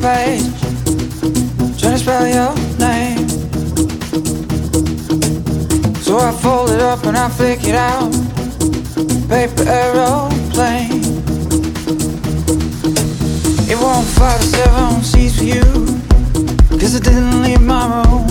page, 0.00 0.52
trying 1.78 1.94
to 1.94 1.98
spell 1.98 2.26
your 2.26 2.54
name. 2.78 3.28
So 6.00 6.18
I 6.18 6.32
fold 6.32 6.70
it 6.70 6.80
up 6.80 7.04
and 7.04 7.16
I 7.16 7.28
flick 7.28 7.64
it 7.64 7.74
out, 7.74 8.12
paper 9.28 9.64
aeroplane. 9.68 11.02
It 13.68 13.78
won't 13.78 14.06
fly 14.06 14.36
to 14.36 14.44
seven 14.44 15.02
seas 15.02 15.36
for 15.38 15.44
you, 15.44 15.64
cause 16.78 16.94
I 16.94 17.00
didn't 17.00 17.42
leave 17.42 17.62
my 17.62 17.86
room. 17.94 18.26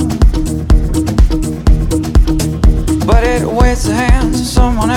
But 3.06 3.24
it 3.24 3.44
awaits 3.44 3.84
the 3.84 3.94
hands 3.94 4.40
of 4.40 4.48
someone 4.48 4.90
else, 4.90 4.95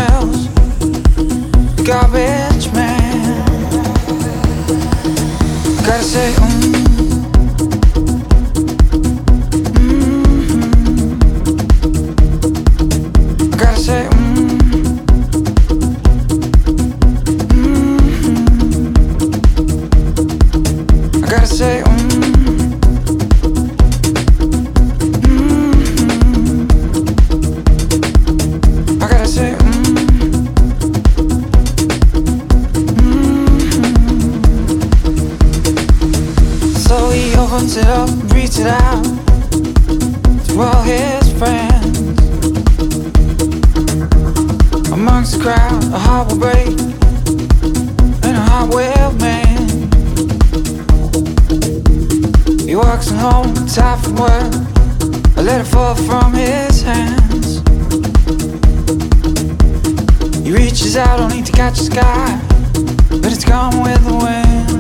gotta 21.41 21.47
say, 21.55 21.83
mm. 21.85 23.19
Mhm. 27.69 29.03
I 29.03 29.09
gotta 29.09 29.27
say, 29.29 29.55
mm. 29.55 29.79
So 36.87 37.11
he 37.11 37.35
opens 37.37 37.77
it 37.77 37.87
up, 37.87 38.09
reads 38.33 38.59
it 38.59 38.67
out 38.67 39.05
to 40.47 40.61
all 40.61 40.83
his 40.83 41.33
friends. 41.39 41.99
Amongst 44.93 45.33
the 45.35 45.41
crowd, 45.43 45.85
a 45.93 45.99
heart 45.99 46.29
will 46.33 46.39
break, 46.39 46.69
He 52.89 52.93
walks 52.95 53.11
home, 53.11 53.53
tired 53.67 54.01
from 54.01 54.15
work, 54.17 54.55
a 55.37 55.43
letter 55.43 55.63
fall 55.63 55.95
from 55.95 56.33
his 56.33 56.81
hands. 56.81 57.61
He 60.43 60.51
reaches 60.51 60.97
out 60.97 61.21
only 61.21 61.43
to 61.43 61.53
catch 61.53 61.77
the 61.81 61.85
sky, 61.85 62.41
but 63.21 63.31
it's 63.31 63.45
gone 63.45 63.83
with 63.83 64.03
the 64.07 64.15
wind. 64.25 64.71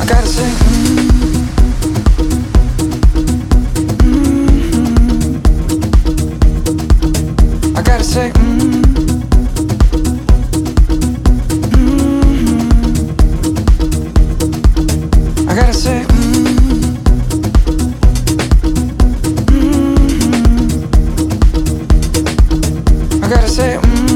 I 0.00 0.04
gotta 0.06 0.28
say, 0.28 0.50
mm, 4.04 4.22
mm, 7.66 7.76
I 7.76 7.82
gotta 7.82 8.04
say, 8.04 8.30
mm, 8.30 8.47
gotta 23.28 23.48
say, 23.48 23.76
mm, 23.76 24.07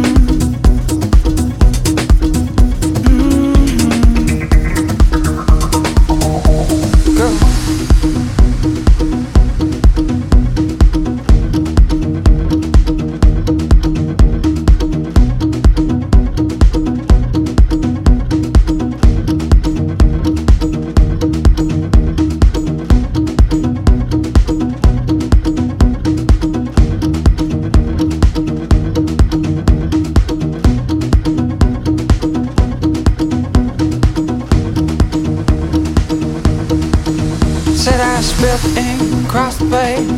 ink 38.93 39.27
across 39.27 39.57
the 39.57 39.69
page, 39.71 40.09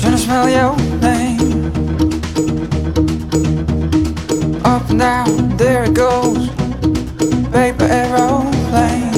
trying 0.00 0.12
to 0.12 0.18
smell 0.18 0.48
your 0.48 0.76
name. 1.00 1.40
Up 4.64 4.88
and 4.90 4.98
down, 4.98 5.56
there 5.56 5.84
it 5.84 5.94
goes, 5.94 6.48
paper 7.50 7.84
aeroplane. 7.84 9.14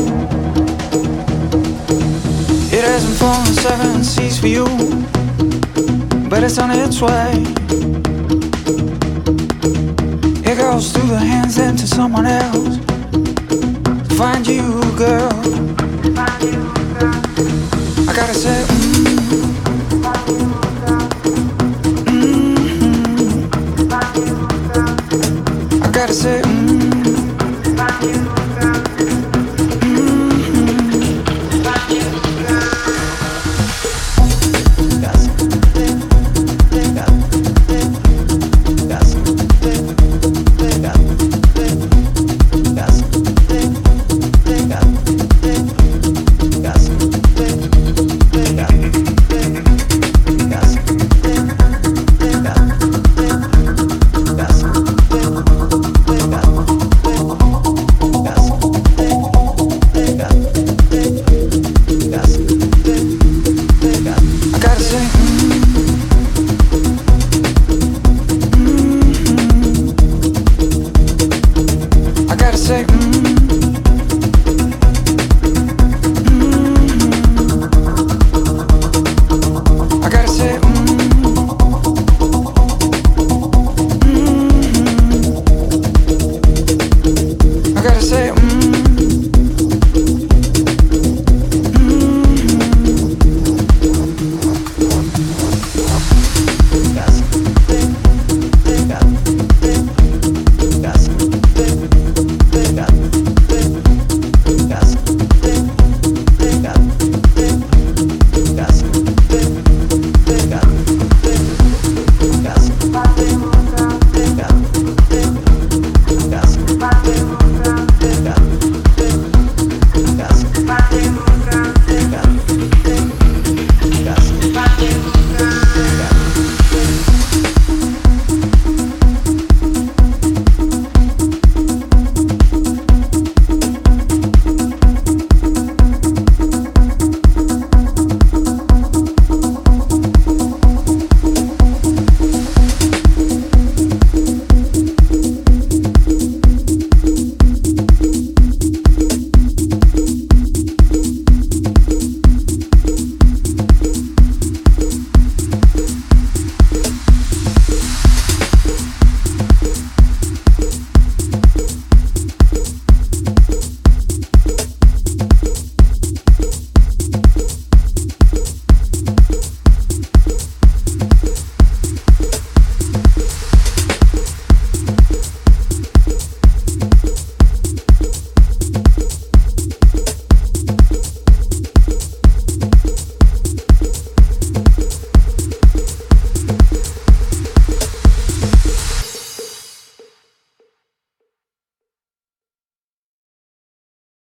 It 2.76 2.84
hasn't 2.84 3.16
flown 3.18 3.46
seven 3.46 4.04
seas 4.04 4.38
for 4.38 4.48
you, 4.48 4.66
but 6.28 6.42
it's 6.42 6.58
on 6.58 6.70
its 6.70 7.00
way. 7.00 7.32
It 10.48 10.58
goes 10.58 10.92
through 10.92 11.08
the 11.08 11.18
hands 11.18 11.58
into 11.58 11.86
someone 11.86 12.26
else. 12.26 12.76
To 14.08 14.14
find 14.14 14.46
you, 14.46 14.62
girl. 14.96 15.55
take 72.66 73.05